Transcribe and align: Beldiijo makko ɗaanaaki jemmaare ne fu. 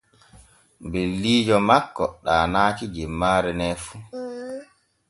Beldiijo 0.91 1.57
makko 1.67 2.03
ɗaanaaki 2.25 2.85
jemmaare 2.95 3.51
ne 3.59 3.67
fu. 3.83 3.95